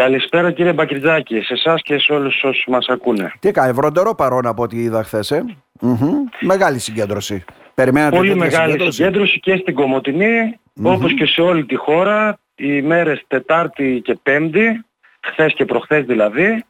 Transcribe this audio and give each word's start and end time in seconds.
Καλησπέρα 0.00 0.52
κύριε 0.52 0.72
Μπακριτζάκη, 0.72 1.40
σε 1.40 1.54
εσάς 1.54 1.82
και 1.82 1.98
σε 1.98 2.12
όλους 2.12 2.42
όσους 2.42 2.64
μας 2.68 2.86
ακούνε. 2.88 3.32
Τι 3.38 3.50
κάνει, 3.50 3.72
βροντερό 3.72 4.14
παρόν 4.14 4.46
από 4.46 4.62
ό,τι 4.62 4.76
είδα 4.76 5.04
χθες, 5.04 5.30
ε; 5.30 5.44
Μεγάλη 6.40 6.78
συγκέντρωση. 6.78 7.44
Περιμένατε 7.74 8.16
Πολύ 8.16 8.34
μεγάλη 8.34 8.92
συγκέντρωση; 8.92 9.40
και 9.40 9.56
στην 9.56 9.74
κομωτινη 9.74 10.58
όπως 10.82 11.14
και 11.14 11.26
σε 11.26 11.40
όλη 11.40 11.64
τη 11.64 11.76
χώρα, 11.76 12.38
οι 12.54 12.82
μέρες 12.82 13.24
Τετάρτη 13.26 14.00
και 14.04 14.18
Πέμπτη, 14.22 14.84
χθες 15.20 15.54
και 15.54 15.64
προχθές 15.64 16.04
δηλαδή, 16.04 16.64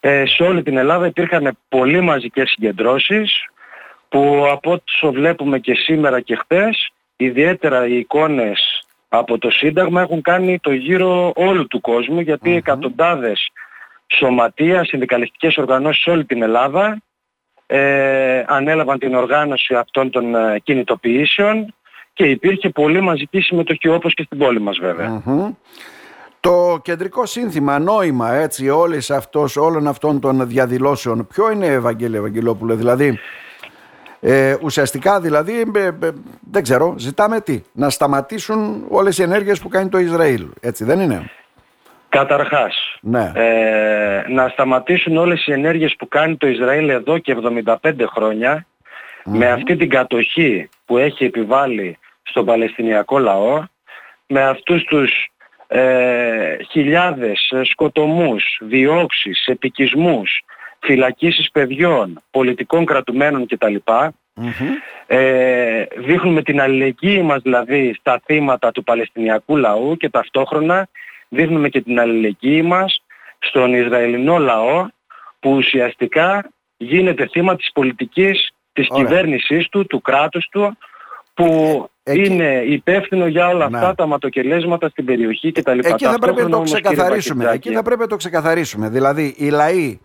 ε, 0.00 0.26
σε 0.26 0.42
όλη 0.42 0.62
την 0.62 0.76
Ελλάδα 0.76 1.06
υπήρχαν 1.06 1.58
πολύ 1.68 2.00
μαζικές 2.00 2.50
συγκεντρώσεις 2.50 3.44
που 4.08 4.46
από 4.50 4.72
όσο 4.72 5.12
βλέπουμε 5.12 5.58
και 5.58 5.74
σήμερα 5.74 6.20
και 6.20 6.36
χθες, 6.36 6.92
ιδιαίτερα 7.16 7.86
οι 7.86 7.98
εικόνες 7.98 8.79
από 9.12 9.38
το 9.38 9.50
Σύνταγμα 9.50 10.00
έχουν 10.00 10.22
κάνει 10.22 10.58
το 10.58 10.72
γύρο 10.72 11.32
όλου 11.34 11.66
του 11.66 11.80
κόσμου 11.80 12.20
γιατί 12.20 12.56
εκατοντάδες 12.56 13.50
σωματεία, 14.06 14.84
συνδικαλιστικές 14.84 15.56
οργανώσεις 15.56 16.02
σε 16.02 16.10
όλη 16.10 16.24
την 16.24 16.42
Ελλάδα 16.42 17.02
ε, 17.66 18.44
ανέλαβαν 18.46 18.98
την 18.98 19.14
οργάνωση 19.14 19.74
αυτών 19.74 20.10
των 20.10 20.34
ε, 20.34 20.58
κινητοποιήσεων 20.58 21.74
και 22.12 22.24
υπήρχε 22.24 22.68
πολύ 22.68 23.00
μαζική 23.00 23.40
συμμετοχή 23.40 23.88
όπως 23.88 24.14
και 24.14 24.22
στην 24.22 24.38
πόλη 24.38 24.60
μας 24.60 24.78
βεβαια 24.78 25.22
Το 26.40 26.80
κεντρικό 26.82 27.26
σύνθημα, 27.26 27.78
νόημα 27.78 28.32
έτσι 28.32 28.68
όλες 28.68 29.10
αυτός, 29.10 29.56
όλων 29.56 29.86
αυτών 29.86 30.20
των 30.20 30.48
διαδηλώσεων 30.48 31.26
ποιο 31.26 31.50
είναι 31.50 31.66
Ευαγγέλιο 31.66 32.18
Ευαγγελόπουλε 32.18 32.74
δηλαδή 32.74 33.18
ε, 34.20 34.56
ουσιαστικά 34.62 35.20
δηλαδή, 35.20 35.60
ε, 35.74 35.86
ε, 35.86 36.10
δεν 36.50 36.62
ξέρω, 36.62 36.94
ζητάμε 36.98 37.40
τι, 37.40 37.62
να 37.72 37.90
σταματήσουν 37.90 38.84
όλες 38.88 39.18
οι 39.18 39.22
ενέργειες 39.22 39.60
που 39.60 39.68
κάνει 39.68 39.88
το 39.88 39.98
Ισραήλ, 39.98 40.46
έτσι 40.60 40.84
δεν 40.84 41.00
είναι; 41.00 41.30
Καταρχάς, 42.08 42.98
ναι. 43.00 43.32
ε, 43.34 44.24
να 44.28 44.48
σταματήσουν 44.48 45.16
όλες 45.16 45.46
οι 45.46 45.52
ενέργειες 45.52 45.94
που 45.98 46.08
κάνει 46.08 46.36
το 46.36 46.46
Ισραήλ 46.46 46.88
εδώ 46.88 47.18
και 47.18 47.36
75 47.64 47.92
χρονια 48.14 48.66
με 49.24 49.50
αυτή 49.50 49.76
την 49.76 49.88
κατοχή 49.88 50.68
που 50.84 50.98
έχει 50.98 51.24
επιβάλει 51.24 51.98
στον 52.22 52.44
Παλαιστινιακό 52.44 53.18
λαό, 53.18 53.64
με 54.26 54.42
αυτούς 54.42 54.84
τους 54.84 55.30
ε, 55.66 56.56
χιλιάδες 56.70 57.52
σκοτωμούς, 57.62 58.58
διώξεις, 58.60 59.46
επικισμούς, 59.46 60.40
φυλακίσεις 60.80 61.50
παιδιών, 61.50 62.22
πολιτικών 62.30 62.84
κρατουμένων 62.84 63.46
κτλ. 63.46 63.74
Ε, 65.06 65.84
δείχνουμε 65.96 66.42
την 66.42 66.60
αλληλεγγύη 66.60 67.22
μας 67.24 67.42
δηλαδή 67.42 67.94
στα 67.98 68.22
θύματα 68.24 68.70
του 68.70 68.82
Παλαιστινιακού 68.82 69.56
λαού 69.56 69.96
και 69.96 70.08
ταυτόχρονα 70.08 70.88
δείχνουμε 71.28 71.68
και 71.68 71.80
την 71.80 72.00
αλληλεγγύη 72.00 72.62
μας 72.64 73.02
στον 73.38 73.74
Ισραηλινό 73.74 74.38
λαό 74.38 74.88
που 75.40 75.50
ουσιαστικά 75.50 76.50
γίνεται 76.76 77.26
θύμα 77.26 77.56
της 77.56 77.70
πολιτικής 77.72 78.50
της 78.72 78.86
Ωραία. 78.90 79.04
κυβέρνησής 79.04 79.68
του, 79.68 79.86
του 79.86 80.00
κράτους 80.00 80.48
του 80.50 80.76
που 81.34 81.90
είναι 82.04 82.62
υπεύθυνο 82.66 83.26
για 83.26 83.48
όλα 83.48 83.64
αυτά 83.64 83.88
ναι. 83.88 83.94
τα 83.94 84.06
ματοκελέσματα 84.06 84.88
στην 84.88 85.04
περιοχή 85.04 85.52
κτλ. 85.52 85.78
Εκεί 85.78 86.04
θα 86.04 86.18
πρέπει 86.18 86.42
να 86.42 86.48
το 86.48 86.60
ξεκαθαρίσουμε. 86.60 87.50
Εκεί 87.52 87.72
θα 87.72 87.82
πρέπει 87.82 88.00
να 88.00 88.06
το 88.06 88.16
ξεκαθαρίσουμε. 88.16 88.88
Δηλαδή 88.88 89.34
οι 89.36 89.48
λαοί 89.48 90.00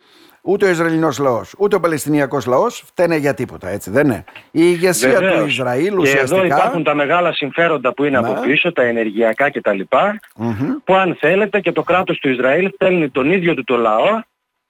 Ούτε 0.47 0.65
ο 0.65 0.69
Ισραηλινός 0.69 1.19
λαός, 1.19 1.55
ούτε 1.57 1.75
ο 1.75 1.79
Παλαιστινιακός 1.79 2.45
λαός 2.45 2.83
φταίνε 2.85 3.15
για 3.15 3.33
τίποτα, 3.33 3.69
έτσι 3.69 3.91
δεν 3.91 4.05
είναι. 4.05 4.23
Η 4.51 4.61
ηγεσία 4.63 5.19
του 5.19 5.45
Ισραήλ 5.45 5.97
ουσιαστικά. 5.97 6.41
Και 6.41 6.45
εδώ 6.45 6.57
υπάρχουν 6.57 6.83
τα 6.83 6.95
μεγάλα 6.95 7.33
συμφέροντα 7.33 7.93
που 7.93 8.03
είναι 8.03 8.17
από 8.17 8.33
ναι. 8.33 8.39
πίσω, 8.39 8.73
τα 8.73 8.83
ενεργειακά 8.83 9.51
κτλ. 9.51 9.79
Που 10.83 10.93
αν 10.93 11.17
θέλετε 11.19 11.59
και 11.59 11.71
το 11.71 11.83
κράτος 11.83 12.19
του 12.19 12.29
Ισραήλ 12.29 12.71
στέλνει 12.73 13.09
τον 13.09 13.31
ίδιο 13.31 13.53
του 13.53 13.63
το 13.63 13.77
λαό 13.77 14.21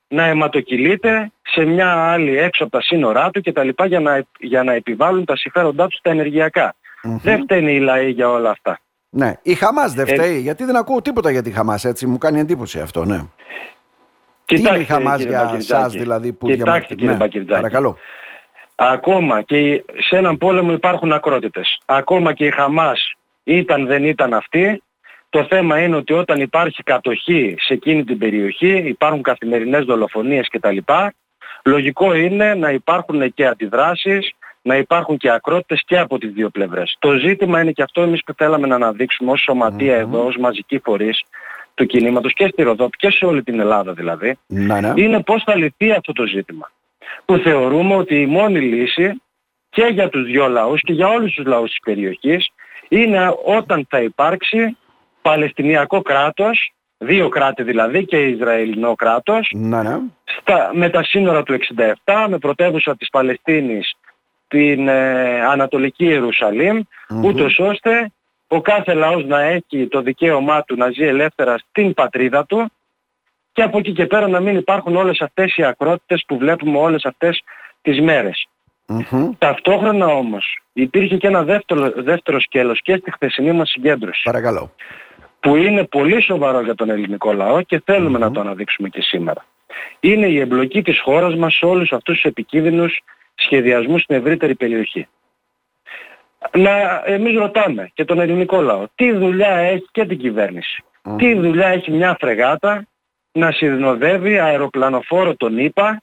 να 0.07 0.23
αιματοκυλείται 0.25 1.31
σε 1.41 1.65
μια 1.65 1.91
άλλη 1.91 2.37
έξω 2.37 2.63
από 2.63 2.71
τα 2.71 2.81
σύνορά 2.81 3.29
του 3.29 3.41
κτλ. 3.41 3.69
Για 3.85 3.99
να, 3.99 4.23
για 4.39 4.63
να 4.63 4.73
επιβάλλουν 4.73 5.25
τα 5.25 5.35
συμφέροντά 5.35 5.87
τους 5.87 5.97
στα 5.97 6.09
ενεργειακά. 6.09 6.75
Δεν 7.21 7.41
φταίνει 7.41 7.75
οι 7.75 7.80
λαοί 7.80 8.09
για 8.09 8.30
όλα 8.30 8.49
αυτά. 8.49 8.80
Ναι. 9.09 9.33
Η 9.41 9.53
Χαμάς 9.53 9.93
δεν 9.93 10.08
ε, 10.08 10.14
φταίει, 10.14 10.39
γιατί 10.39 10.64
δεν 10.64 10.75
ακούω 10.75 11.02
τίποτα 11.02 11.31
για 11.31 11.41
τη 11.41 11.52
Χαμάς, 11.52 11.85
έτσι 11.85 12.05
μου 12.05 12.17
κάνει 12.17 12.39
εντύπωση 12.39 12.80
αυτό, 12.80 13.05
ναι. 13.05 13.21
Κοιτάξτε, 14.45 14.95
Τι 14.95 15.02
είναι 15.02 15.16
η 15.16 15.28
για 15.28 15.60
σας 15.60 15.94
δηλαδή 15.94 16.33
που 16.33 16.48
Κοιτάξτε 16.48 16.95
κύριε 16.95 17.17
ναι, 17.17 17.44
Παρακαλώ. 17.45 17.98
Ακόμα 18.76 19.42
και 19.42 19.83
σε 19.98 20.17
έναν 20.17 20.38
πόλεμο 20.38 20.72
υπάρχουν 20.72 21.14
ακρότητες. 21.14 21.80
Ακόμα 21.86 22.33
και 22.33 22.45
η 22.45 22.52
Χαμάς 22.52 23.14
ήταν 23.44 23.86
δεν 23.86 24.04
ήταν 24.04 24.33
αυτή. 24.33 24.83
Το 25.30 25.45
θέμα 25.50 25.80
είναι 25.80 25.95
ότι 25.95 26.14
όταν 26.14 26.42
υπάρχει 26.42 26.83
κατοχή 26.83 27.56
σε 27.60 27.73
εκείνη 27.73 28.04
την 28.04 28.17
περιοχή, 28.17 28.83
υπάρχουν 28.86 29.22
καθημερινές 29.22 29.86
δολοφονίες 29.86 30.48
κτλ. 30.50 30.77
Λογικό 31.64 32.14
είναι 32.14 32.54
να 32.54 32.70
υπάρχουν 32.70 33.33
και 33.33 33.45
αντιδράσεις, 33.45 34.32
να 34.62 34.77
υπάρχουν 34.77 35.17
και 35.17 35.32
ακρότητες 35.32 35.83
και 35.86 35.98
από 36.00 36.17
τις 36.17 36.32
δύο 36.32 36.50
πλευρές. 36.50 36.95
Το 37.00 37.14
ζήτημα 37.14 37.62
είναι 37.62 37.72
και 37.72 37.82
αυτό 37.82 38.02
εμείς 38.02 38.23
που 38.23 38.33
θέλαμε 38.38 38.67
να 38.67 38.76
αναδείξουμε 38.76 39.32
ως 39.32 39.42
σωματεία 39.42 39.95
εδώ, 39.95 40.26
ως 40.26 40.38
μαζική 40.38 40.80
φορείς, 40.80 41.23
του 41.75 41.86
κινήματος 41.86 42.33
και 42.33 42.47
στη 42.47 42.63
Ροδόπη 42.63 42.97
και 42.97 43.09
σε 43.09 43.25
όλη 43.25 43.43
την 43.43 43.59
Ελλάδα 43.59 43.93
δηλαδή, 43.93 44.37
ναι, 44.47 44.81
ναι. 44.81 44.93
είναι 44.95 45.23
πώς 45.23 45.43
θα 45.43 45.55
λυθεί 45.55 45.91
αυτό 45.91 46.13
το 46.13 46.25
ζήτημα. 46.25 46.71
Που 47.25 47.37
θεωρούμε 47.37 47.95
ότι 47.95 48.21
η 48.21 48.25
μόνη 48.25 48.59
λύση 48.59 49.21
και 49.69 49.85
για 49.91 50.09
τους 50.09 50.25
δυο 50.25 50.47
λαούς 50.47 50.81
και 50.81 50.93
για 50.93 51.08
όλους 51.08 51.33
τους 51.33 51.45
λαούς 51.45 51.69
της 51.69 51.80
περιοχής 51.80 52.49
είναι 52.87 53.35
όταν 53.45 53.85
θα 53.89 54.02
υπάρξει 54.02 54.77
Παλαιστινιακό 55.21 56.02
κράτος, 56.02 56.73
δύο 56.97 57.30
κράτη 57.30 57.64
δηλαδή 57.64 58.05
και 58.05 58.17
Ισραηλινό 58.17 58.95
κράτος, 58.95 59.49
ναι, 59.53 59.81
ναι. 59.81 59.99
Στα, 60.23 60.71
με 60.73 60.89
τα 60.89 61.03
σύνορα 61.03 61.43
του 61.43 61.58
67, 62.03 62.27
με 62.30 62.37
πρωτεύουσα 62.37 62.95
της 62.95 63.09
Παλαιστίνης 63.09 63.95
την 64.47 64.87
ε, 64.87 65.41
Ανατολική 65.45 66.05
Ιερουσαλήμ, 66.05 66.81
mm-hmm. 66.81 67.23
ούτως 67.23 67.59
ώστε 67.59 68.11
ο 68.48 68.61
κάθε 68.61 68.94
λαός 68.94 69.26
να 69.26 69.42
έχει 69.42 69.88
το 69.88 70.02
δικαίωμά 70.02 70.64
του 70.64 70.76
να 70.76 70.89
ζει 70.89 71.04
ελεύθερα 71.04 71.58
στην 71.58 71.94
πατρίδα 71.94 72.45
του 72.45 72.72
και 73.52 73.61
από 73.61 73.78
εκεί 73.78 73.94
και 73.94 74.06
πέρα 74.06 74.28
να 74.28 74.39
μην 74.39 74.56
υπάρχουν 74.56 74.95
όλες 74.95 75.22
αυτές 75.22 75.56
οι 75.58 75.64
ακρότητες 75.64 76.23
που 76.28 76.38
βλέπουμε 76.38 76.78
όλες 76.78 77.06
αυτές 77.06 77.44
τις 77.82 78.02
μερες 78.02 78.48
Ταυτόχρονα 79.38 80.06
όμως 80.06 80.61
υπήρχε 80.73 81.17
και 81.17 81.28
ένα 81.28 81.44
δεύτερο, 81.44 81.92
δεύτερο 81.95 82.39
σκέλος 82.39 82.82
και 82.82 82.95
στη 82.95 83.11
χθεσινή 83.11 83.52
μας 83.52 83.70
συγκέντρωση. 83.70 84.22
Παρακαλώ. 84.23 84.72
Που 85.39 85.56
είναι 85.56 85.83
πολύ 85.83 86.22
σοβαρό 86.22 86.62
για 86.62 86.76
τον 86.76 86.89
ελληνικό 86.89 87.33
λαό 87.33 87.62
και 87.62 87.82
θελουμε 87.86 88.17
να 88.20 88.32
το 88.32 88.39
αναδείξουμε 88.39 88.89
και 88.89 89.02
σήμερα. 89.02 89.45
Είναι 90.00 90.27
η 90.27 90.39
εμπλοκή 90.39 90.82
της 90.82 91.00
χώρας 91.00 91.36
μας 91.36 91.54
σε 91.54 91.66
όλους 91.66 91.92
αυτούς 91.92 92.16
τους 92.16 92.23
επικίνδυνους 92.23 93.00
σχεδιασμούς 93.36 94.02
στην 94.02 94.16
ευρύτερη 94.16 94.56
περιοχή 94.56 95.08
να 96.52 97.02
εμείς 97.06 97.38
ρωτάμε 97.38 97.89
και 97.94 98.06
τον 98.06 98.20
ελληνικό 98.20 98.61
λαό 98.61 98.86
τι 98.95 99.11
δουλειά 99.11 99.56
έχει 99.56 99.88
και 99.92 100.06
την 100.06 100.17
κυβέρνηση. 100.17 100.83
Τι 101.17 101.33
δουλειά 101.33 101.67
έχει 101.67 101.92
μια 101.92 102.17
φρεγάτα 102.20 102.88
να 103.32 103.52
συνοδεύει 103.52 104.39
αεροπλανοφόρο 104.39 105.36
τον 105.36 105.58
ΙΠΑ 105.58 106.02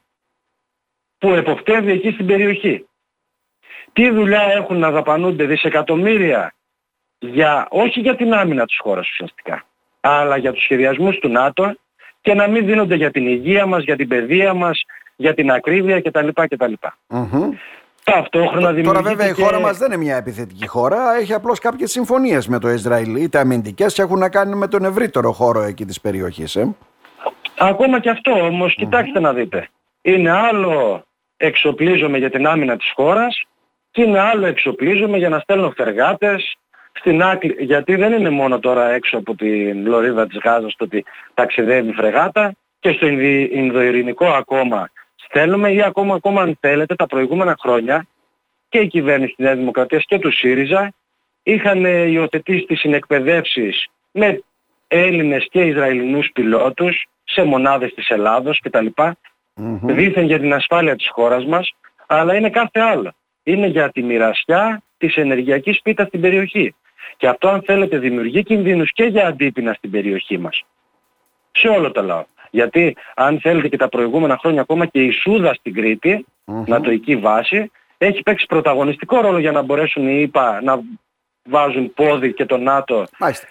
που 1.18 1.28
εποπτεύει 1.32 1.92
εκεί 1.92 2.10
στην 2.10 2.26
περιοχή. 2.26 2.86
Τι 3.92 4.10
δουλειά 4.10 4.42
έχουν 4.42 4.78
να 4.78 4.90
δαπανούνται 4.90 5.44
δισεκατομμύρια 5.44 6.54
για, 7.18 7.66
όχι 7.70 8.00
για 8.00 8.16
την 8.16 8.34
άμυνα 8.34 8.66
της 8.66 8.78
χώρας 8.78 9.10
ουσιαστικά, 9.10 9.64
αλλά 10.00 10.36
για 10.36 10.52
τους 10.52 10.62
σχεδιασμούς 10.62 11.18
του 11.18 11.28
ΝΑΤΟ 11.28 11.76
και 12.20 12.34
να 12.34 12.46
μην 12.48 12.66
δίνονται 12.66 12.94
για 12.94 13.10
την 13.10 13.26
υγεία 13.26 13.66
μας, 13.66 13.82
για 13.82 13.96
την 13.96 14.08
παιδεία 14.08 14.54
μας, 14.54 14.84
για 15.16 15.34
την 15.34 15.50
ακρίβεια 15.50 16.00
κτλ. 16.00 16.28
κτλ. 16.32 16.72
Ταυτόχρονα 18.04 18.82
Τώρα 18.82 19.02
βέβαια 19.02 19.28
η 19.28 19.32
χώρα 19.32 19.60
μας 19.60 19.78
δεν 19.78 19.92
είναι 19.92 20.02
μια 20.02 20.16
επιθετική 20.16 20.66
χώρα, 20.66 21.16
έχει 21.20 21.34
απλώς 21.34 21.58
κάποιες 21.58 21.90
συμφωνίες 21.90 22.48
με 22.48 22.58
το 22.58 22.68
Ισραήλ, 22.68 23.14
είτε 23.14 23.38
αμυντικές 23.38 23.98
έχουν 23.98 24.18
να 24.18 24.28
κάνουν 24.28 24.58
με 24.58 24.68
τον 24.68 24.84
ευρύτερο 24.84 25.32
χώρο 25.32 25.60
εκεί 25.62 25.84
της 25.84 26.00
περιοχής. 26.00 26.56
Ε. 26.56 26.74
Ακόμα 27.58 28.00
και 28.00 28.10
αυτό 28.10 28.32
όμως, 28.32 28.74
κοιτάξτε 28.74 29.20
να 29.20 29.32
δείτε. 29.32 29.68
Είναι 30.02 30.30
άλλο 30.30 31.04
εξοπλίζομαι 31.36 32.18
για 32.18 32.30
την 32.30 32.46
άμυνα 32.46 32.76
της 32.76 32.92
χώρας 32.94 33.42
και 33.90 34.02
είναι 34.02 34.20
άλλο 34.20 34.46
εξοπλίζομαι 34.46 35.18
για 35.18 35.28
να 35.28 35.38
στέλνω 35.38 35.72
φεργάτες 35.76 36.56
στην 36.92 37.22
άκρη, 37.22 37.56
γιατί 37.58 37.96
δεν 37.96 38.12
είναι 38.12 38.30
μόνο 38.30 38.58
τώρα 38.58 38.90
έξω 38.90 39.18
από 39.18 39.34
την 39.34 39.86
λωρίδα 39.86 40.26
της 40.26 40.38
Γάζας 40.44 40.74
το 40.76 40.84
ότι 40.84 41.04
ταξιδεύει 41.34 41.92
φρεγάτα 41.92 42.54
και 42.80 42.92
στο 42.92 43.06
Ινδοειρηνικό 43.06 44.26
ακόμα 44.26 44.88
Θέλουμε 45.34 45.72
ή 45.72 45.82
ακόμα, 45.82 46.14
ακόμα 46.14 46.42
αν 46.42 46.56
θέλετε 46.60 46.94
τα 46.94 47.06
προηγούμενα 47.06 47.56
χρόνια 47.60 48.06
και 48.68 48.78
η 48.78 48.86
κυβέρνηση 48.86 49.34
της 49.34 49.44
Νέας 49.44 49.56
Δημοκρατίας 49.56 50.04
και 50.04 50.18
του 50.18 50.32
ΣΥΡΙΖΑ 50.32 50.92
είχαν 51.42 51.84
υιοθετήσει 51.84 52.64
τις 52.64 52.80
συνεκπαιδεύσεις 52.80 53.86
με 54.12 54.42
Έλληνες 54.88 55.46
και 55.50 55.60
Ισραηλινούς 55.60 56.30
πιλότους 56.34 57.06
σε 57.24 57.42
μονάδες 57.42 57.94
της 57.94 58.08
Ελλάδος 58.08 58.60
κτλ. 58.60 58.86
Mm-hmm. 58.96 59.78
Δήθεν 59.82 60.24
για 60.24 60.38
την 60.38 60.52
ασφάλεια 60.52 60.96
της 60.96 61.08
χώρας 61.08 61.44
μας, 61.44 61.74
αλλά 62.06 62.34
είναι 62.34 62.50
κάθε 62.50 62.80
άλλο. 62.80 63.12
Είναι 63.42 63.66
για 63.66 63.90
τη 63.90 64.02
μοιρασιά 64.02 64.82
της 64.98 65.16
ενεργειακής 65.16 65.80
πίτας 65.82 66.06
στην 66.06 66.20
περιοχή. 66.20 66.74
Και 67.16 67.28
αυτό 67.28 67.48
αν 67.48 67.62
θέλετε 67.62 67.98
δημιουργεί 67.98 68.42
κινδύνους 68.42 68.92
και 68.92 69.04
για 69.04 69.26
αντίπεινα 69.26 69.72
στην 69.72 69.90
περιοχή 69.90 70.38
μας. 70.38 70.64
σε 71.52 71.68
όλο 71.68 71.92
το 71.92 72.02
λαό. 72.02 72.24
Γιατί 72.54 72.96
αν 73.14 73.40
θέλετε 73.40 73.68
και 73.68 73.76
τα 73.76 73.88
προηγούμενα 73.88 74.38
χρόνια 74.40 74.60
ακόμα 74.60 74.86
και 74.86 75.02
η 75.02 75.10
Σούδα 75.10 75.54
στην 75.54 75.74
Κρήτη, 75.74 76.26
mm-hmm. 76.46 76.64
νατοική 76.66 77.16
βάση, 77.16 77.70
έχει 77.98 78.22
παίξει 78.22 78.46
πρωταγωνιστικό 78.46 79.20
ρόλο 79.20 79.38
για 79.38 79.52
να 79.52 79.62
μπορέσουν 79.62 80.08
οι 80.08 80.20
ΙΠΑ 80.20 80.60
να 80.62 80.80
βάζουν 81.44 81.94
πόδι 81.94 82.32
και 82.32 82.46
το 82.46 82.56
ΝΑΤΟ 82.56 83.04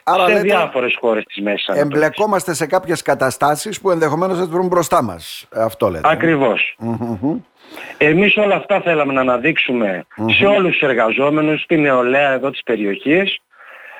Άρα 0.04 0.26
σε 0.26 0.34
λέτε, 0.34 0.42
διάφορες 0.42 0.98
χώρες 1.00 1.24
της 1.24 1.42
Μέσης 1.42 1.70
Ανατολής. 1.70 1.96
Εμπλεκόμαστε 1.96 2.54
σε 2.54 2.66
κάποιες 2.66 3.02
καταστάσεις 3.02 3.82
που 3.82 3.92
ενδεχομένως 3.92 4.38
θα 4.38 4.46
βρουν 4.46 4.68
μπροστά 4.68 5.04
μας. 5.04 5.48
Αυτό 5.56 5.90
λέτε. 5.90 6.10
Ακριβώς. 6.12 6.78
Mm-hmm. 6.80 7.40
Εμείς 7.98 8.38
όλα 8.38 8.56
αυτά 8.56 8.82
θέλαμε 8.82 9.14
να 9.14 9.22
αναδειξουμε 9.22 10.06
σε 10.38 10.46
όλους 10.46 10.72
τους 10.72 10.82
εργαζόμενους, 10.82 11.62
στην 11.62 11.82
νεολαία 11.82 12.32
εδώ 12.32 12.50
της 12.50 12.64
περιοχής. 12.64 13.40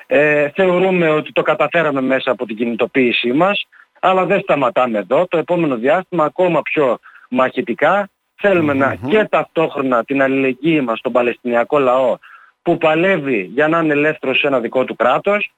Ε, 0.06 0.48
θεωρούμε 0.54 1.10
ότι 1.10 1.32
το 1.32 1.42
καταφέραμε 1.42 2.00
μέσα 2.00 2.30
από 2.30 2.46
την 2.46 2.56
κινητοποίησή 2.56 3.32
μας, 3.32 3.66
αλλά 4.04 4.24
δεν 4.24 4.40
σταματάμε 4.40 4.98
εδώ. 4.98 5.26
Το 5.26 5.38
επόμενο 5.38 5.76
διάστημα 5.76 6.24
ακόμα 6.24 6.62
πιο 6.62 6.98
μαχητικά 7.28 8.08
θέλουμε 8.34 8.72
να 8.72 8.94
και 8.94 9.24
ταυτόχρονα 9.30 10.04
την 10.04 10.22
αλληλεγγύη 10.22 10.82
μας 10.84 10.98
στον 10.98 11.12
Παλαιστινιακό 11.12 11.78
λαό 11.78 12.16
που 12.62 12.78
παλεύει 12.78 13.50
για 13.54 13.68
να 13.68 13.78
είναι 13.78 13.92
ελεύθερος 13.92 14.38
σε 14.38 14.46
ένα 14.46 14.60
δικό 14.60 14.84
του 14.84 14.96
κράτος 14.96 15.52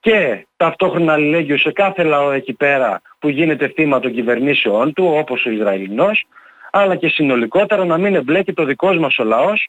και 0.00 0.46
ταυτόχρονα 0.56 1.12
αλληλέγγυο 1.12 1.58
σε 1.58 1.72
κάθε 1.72 2.02
λαό 2.02 2.30
εκεί 2.30 2.52
πέρα 2.52 3.00
που 3.18 3.28
γίνεται 3.28 3.68
θύμα 3.68 4.00
των 4.00 4.12
κυβερνήσεών 4.12 4.92
του 4.92 5.04
όπως 5.14 5.44
ο 5.46 5.50
Ισραηλινός 5.50 6.26
αλλά 6.70 6.96
και 6.96 7.08
συνολικότερα 7.08 7.84
να 7.84 7.98
μην 7.98 8.14
εμπλέκει 8.14 8.52
το 8.52 8.64
δικός 8.64 8.98
μας 8.98 9.18
ο 9.18 9.24
λαος 9.24 9.68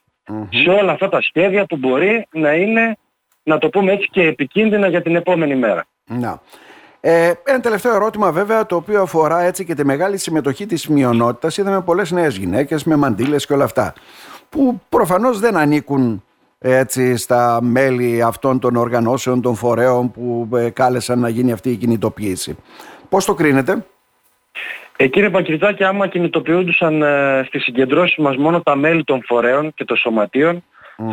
σε 0.50 0.70
όλα 0.70 0.92
αυτά 0.92 1.10
τα 1.10 1.22
σχέδια 1.22 1.66
που 1.66 1.78
μπορεί 1.78 2.28
να 2.32 2.54
είναι, 2.54 2.98
να 3.44 3.58
το 3.58 3.70
πούμε 3.70 3.92
έτσι, 3.92 4.08
και 4.12 4.22
επικίνδυνα 4.22 4.88
για 4.88 5.02
την 5.02 5.16
επόμενη 5.16 5.56
μέρα. 5.56 5.86
Να. 6.06 6.42
Ε, 7.10 7.34
ένα 7.44 7.60
τελευταίο 7.60 7.96
ερώτημα 7.96 8.32
βέβαια 8.32 8.66
το 8.66 8.76
οποίο 8.76 9.02
αφορά 9.02 9.42
έτσι 9.42 9.66
και 9.66 9.74
τη 9.74 9.86
μεγάλη 9.86 10.18
συμμετοχή 10.18 10.66
της 10.66 10.88
μειονότητας. 10.88 11.58
Είδαμε 11.58 11.82
πολλές 11.82 12.12
νέες 12.12 12.38
γυναίκες 12.38 12.84
με 12.84 12.96
μαντήλες 12.96 13.46
και 13.46 13.54
όλα 13.54 13.64
αυτά 13.64 13.94
που 14.50 14.82
προφανώς 14.90 15.40
δεν 15.40 15.58
ανήκουν 15.58 16.24
έτσι 16.60 17.18
στα 17.18 17.60
μέλη 17.62 18.22
αυτών 18.24 18.60
των 18.60 18.76
οργανώσεων, 18.76 19.42
των 19.42 19.56
φορέων 19.56 20.12
που 20.12 20.50
ε, 20.56 20.70
κάλεσαν 20.70 21.20
να 21.20 21.30
γίνει 21.30 21.52
αυτή 21.52 21.70
η 21.70 21.76
κινητοποίηση. 21.76 22.58
Πώς 23.10 23.26
το 23.26 23.34
κρίνετε; 23.34 23.86
Ε, 24.98 25.08
κύριε 25.08 25.30
Πακριτάκη, 25.30 25.84
άμα 25.84 26.08
κινητοποιούντουσαν 26.08 27.02
ε, 27.02 27.44
στις 27.48 27.64
συγκεντρώσεις 27.64 28.18
μας 28.18 28.38
μόνο 28.38 28.62
τα 28.62 28.76
μέλη 28.76 29.04
των 29.04 29.22
φορέων 29.26 29.74
και 29.74 29.86
των 29.86 29.98
σωματείων, 29.98 30.64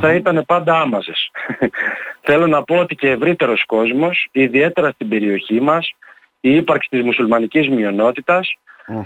θα 0.01 0.15
ήταν 0.15 0.45
πάντα 0.47 0.81
άμαζες. 0.81 1.31
Θέλω 2.27 2.47
να 2.47 2.63
πω 2.63 2.77
ότι 2.77 2.95
και 2.95 3.11
ευρύτερος 3.11 3.65
κόσμος, 3.65 4.29
ιδιαίτερα 4.33 4.91
στην 4.91 5.09
περιοχή 5.09 5.61
μας, 5.61 5.95
η 6.41 6.57
ύπαρξη 6.57 6.89
της 6.89 7.03
μουσουλμανικής 7.03 7.69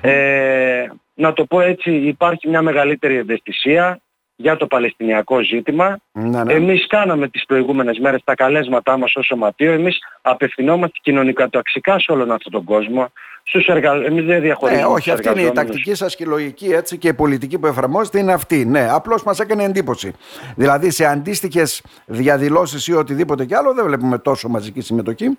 ε, 0.00 0.86
να 1.14 1.32
το 1.32 1.44
πω 1.44 1.60
έτσι, 1.60 1.90
υπάρχει 1.90 2.48
μια 2.48 2.62
μεγαλύτερη 2.62 3.16
ευαισθησία 3.16 4.00
για 4.40 4.56
το 4.56 4.66
Παλαιστινιακό 4.66 5.42
ζήτημα. 5.42 5.98
Ναι, 6.12 6.42
ναι. 6.42 6.52
Εμείς 6.52 6.86
κάναμε 6.86 7.28
τις 7.28 7.44
προηγούμενες 7.46 7.98
μέρες 7.98 8.20
τα 8.24 8.34
καλέσματά 8.34 8.96
μας 8.96 9.16
ως 9.16 9.26
σωματείο. 9.26 9.72
Εμείς 9.72 9.98
απευθυνόμαστε 10.22 10.98
κοινωνικά 11.02 11.48
ταξικά 11.48 11.98
σε 11.98 12.12
όλον 12.12 12.30
αυτόν 12.32 12.52
τον 12.52 12.64
κόσμο. 12.64 13.12
Στους 13.42 13.66
εργα... 13.66 13.92
Εμείς 13.92 14.24
δεν 14.24 14.40
διαχωρίζουμε. 14.40 14.86
Ναι, 14.86 14.92
όχι, 14.92 15.10
αυτή 15.10 15.28
είναι 15.28 15.40
η 15.40 15.52
τακτική 15.52 15.94
σας 15.94 16.16
και 16.16 16.22
η 16.22 16.26
λογική 16.26 16.66
έτσι, 16.66 16.98
και 16.98 17.08
η 17.08 17.14
πολιτική 17.14 17.58
που 17.58 17.66
εφαρμόζεται 17.66 18.18
είναι 18.18 18.32
αυτή. 18.32 18.64
Ναι, 18.64 18.88
απλώς 18.90 19.22
μας 19.22 19.40
έκανε 19.40 19.64
εντύπωση. 19.64 20.12
Δηλαδή 20.56 20.90
σε 20.90 21.04
αντίστοιχες 21.04 21.82
διαδηλώσεις 22.06 22.86
ή 22.86 22.92
οτιδήποτε 22.92 23.44
κι 23.44 23.54
άλλο 23.54 23.74
δεν 23.74 23.84
βλέπουμε 23.84 24.18
τόσο 24.18 24.48
μαζική 24.48 24.80
συμμετοχή. 24.80 25.38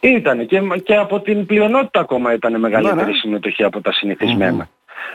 Ήταν 0.00 0.46
και, 0.46 0.60
και 0.84 0.96
από 0.96 1.20
την 1.20 1.46
πλειονότητα 1.46 2.00
ακόμα 2.00 2.32
ήταν 2.32 2.60
μεγαλύτερη 2.60 2.96
ναι, 2.96 3.02
ναι. 3.02 3.12
συμμετοχή 3.12 3.62
από 3.64 3.80
τα 3.80 3.92
συνηθισμενα 3.92 4.68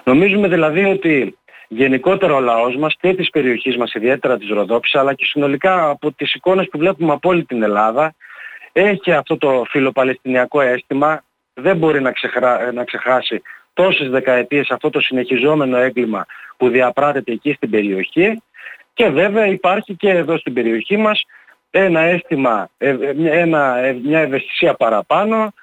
Νομίζουμε 0.04 0.48
δηλαδή 0.48 0.84
ότι 0.84 1.38
γενικότερα 1.74 2.36
ο 2.36 2.40
λαός 2.40 2.76
μας 2.76 2.96
και 3.00 3.14
της 3.14 3.30
περιοχής 3.30 3.78
μας, 3.78 3.94
ιδιαίτερα 3.94 4.38
της 4.38 4.50
Ροδόπης, 4.50 4.96
αλλά 4.96 5.14
και 5.14 5.26
συνολικά 5.26 5.90
από 5.90 6.12
τις 6.12 6.34
εικόνες 6.34 6.68
που 6.72 6.78
βλέπουμε 6.78 7.14
από 7.14 7.30
όλη 7.30 7.46
την 7.46 7.64
Ελλάδα, 7.64 8.14
έχει 8.72 9.12
αυτό 9.12 9.38
το 9.38 9.64
φιλοπαλαιστινιακό 9.70 10.62
αίσθημα, 10.62 11.24
δεν 11.54 11.78
μπορεί 11.78 12.02
να, 12.02 12.14
να 12.74 12.84
ξεχάσει 12.84 13.42
τόσες 13.74 14.10
δεκαετίες 14.10 14.70
αυτό 14.70 14.90
το 14.90 15.00
συνεχιζόμενο 15.00 15.78
έγκλημα 15.78 16.26
που 16.58 16.70
διαπράτεται 16.70 17.32
εκεί 17.32 17.54
στην 17.54 17.70
περιοχή. 17.70 18.42
Και 18.94 19.10
βέβαια 19.10 19.46
υπάρχει 19.46 19.96
και 19.96 20.10
εδώ 20.10 20.38
στην 20.38 20.54
περιοχή 20.54 20.98
μας 20.98 21.24
ένα 21.72 22.00
αίσθημα, 22.00 22.70
ε, 22.78 22.90
ε, 22.90 23.40
ένα, 23.40 23.78
ε, 23.78 23.98
μια 24.04 24.20
ευαισθησία 24.20 24.74
παραπάνω, 24.74 25.54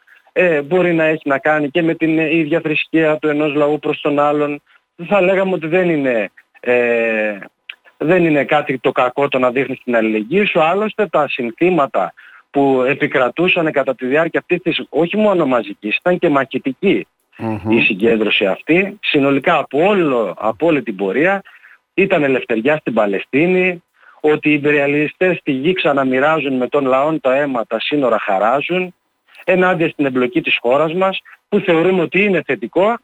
μπορεί 0.64 0.94
να 0.94 1.04
έχει 1.04 1.28
να 1.28 1.38
κάνει 1.38 1.70
και 1.70 1.82
με 1.82 1.94
την 1.94 2.18
ίδια 2.18 2.60
θρησκεία 2.60 3.16
του 3.16 3.28
ενός 3.28 3.54
λαού 3.54 3.78
προς 3.78 4.00
τον 4.00 4.18
άλλον, 4.18 4.62
θα 5.06 5.20
λέγαμε 5.20 5.52
ότι 5.54 5.66
δεν 5.66 5.90
είναι, 5.90 6.30
ε, 6.60 7.38
δεν 7.98 8.24
είναι 8.24 8.44
κάτι 8.44 8.78
το 8.78 8.92
κακό 8.92 9.28
το 9.28 9.38
να 9.38 9.50
δείχνεις 9.50 9.80
την 9.84 9.96
αλληλεγγύη 9.96 10.44
σου, 10.44 10.62
άλλωστε 10.62 11.06
τα 11.06 11.28
συνθήματα 11.28 12.12
που 12.50 12.84
επικρατούσαν 12.86 13.72
κατά 13.72 13.94
τη 13.94 14.06
διάρκεια 14.06 14.40
αυτής 14.40 14.62
της 14.62 14.86
όχι 14.88 15.16
μόνο 15.16 15.46
μαζικής, 15.46 15.96
ήταν 15.96 16.18
και 16.18 16.28
μαχητικη 16.28 17.06
η 17.68 17.80
συγκέντρωση 17.80 18.46
αυτή, 18.46 18.98
συνολικά 19.02 19.56
από, 19.58 19.86
όλο, 19.86 20.34
από 20.38 20.66
όλη 20.66 20.82
την 20.82 20.96
πορεία, 20.96 21.42
ήταν 21.94 22.22
ελευθεριά 22.22 22.76
στην 22.76 22.94
Παλαιστίνη, 22.94 23.82
ότι 24.20 24.48
οι 24.50 24.52
υπεριαλιστές 24.52 25.36
στη 25.36 25.52
γη 25.52 25.72
ξαναμοιράζουν 25.72 26.56
με 26.56 26.68
τον 26.68 26.86
λαό 26.86 27.18
τα 27.20 27.34
αίμα, 27.34 27.66
τα 27.66 27.80
σύνορα 27.80 28.18
χαράζουν, 28.18 28.94
ενάντια 29.44 29.88
στην 29.88 30.04
εμπλοκή 30.04 30.40
της 30.40 30.58
χώρας 30.60 30.94
μας, 30.94 31.20
που 31.48 31.58
θεωρούμε 31.58 32.02
ότι 32.02 32.24
είναι 32.24 32.42
θετικό 32.46 32.98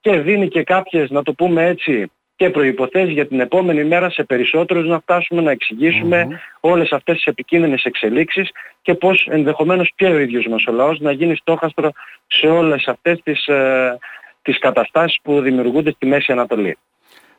και 0.00 0.20
δίνει 0.20 0.48
και 0.48 0.62
κάποιες, 0.62 1.10
να 1.10 1.22
το 1.22 1.32
πούμε 1.32 1.66
έτσι, 1.66 2.10
και 2.40 2.50
προϋποθέσεις 2.50 3.12
για 3.12 3.26
την 3.26 3.40
επόμενη 3.40 3.84
μέρα 3.84 4.10
σε 4.10 4.24
περισσότερους 4.24 4.86
να 4.86 5.00
φτάσουμε 5.00 5.42
να 5.42 5.50
εξηγήσουμε 5.50 6.40
όλες 6.60 6.92
αυτές 6.92 7.14
τις 7.14 7.24
επικίνδυνες 7.24 7.84
εξελίξεις 7.84 8.50
και 8.82 8.94
πώς 8.94 9.26
ενδεχομένως 9.30 9.92
και 9.94 10.06
ο 10.06 10.18
ίδιος 10.18 10.46
μας 10.46 10.64
ο 10.66 10.72
λαός 10.72 11.00
να 11.00 11.12
γίνει 11.12 11.36
στόχαστρο 11.36 11.90
σε 12.26 12.46
όλες 12.46 12.86
αυτές 12.86 13.20
τις, 13.22 13.46
ε, 13.46 13.98
τις 14.42 14.58
καταστάσεις 14.58 15.18
που 15.22 15.40
δημιουργούνται 15.40 15.90
στη 15.90 16.06
Μέση 16.06 16.32
Ανατολή. 16.32 16.78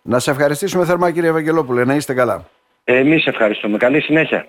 Να 0.02 0.20
σε 0.20 0.32
ευχαριστήσουμε 0.32 0.86
θερμά 0.86 1.12
κύριε 1.12 1.30
Ευαγγελόπουλε, 1.30 1.86
να 1.86 1.96
είστε 1.96 2.14
καλά. 2.14 2.48
Εμείς 2.84 3.26
ευχαριστούμε. 3.26 3.78
Καλή 3.78 4.02
συνέχεια. 4.02 4.48